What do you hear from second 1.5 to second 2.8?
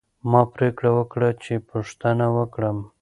پوښتنه وکړم.